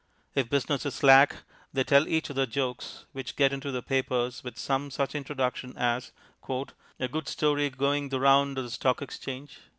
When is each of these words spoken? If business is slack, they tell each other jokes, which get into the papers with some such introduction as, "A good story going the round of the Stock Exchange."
If 0.33 0.49
business 0.49 0.83
is 0.83 0.95
slack, 0.95 1.43
they 1.73 1.83
tell 1.83 2.07
each 2.07 2.31
other 2.31 2.47
jokes, 2.47 3.05
which 3.11 3.35
get 3.35 3.53
into 3.53 3.69
the 3.69 3.83
papers 3.83 4.43
with 4.43 4.57
some 4.57 4.89
such 4.89 5.13
introduction 5.13 5.77
as, 5.77 6.11
"A 6.99 7.07
good 7.07 7.27
story 7.27 7.69
going 7.69 8.09
the 8.09 8.19
round 8.19 8.57
of 8.57 8.63
the 8.63 8.71
Stock 8.71 9.03
Exchange." 9.03 9.59